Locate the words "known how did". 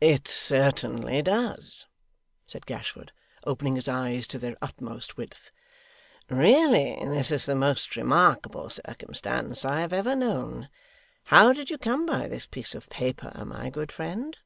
10.16-11.70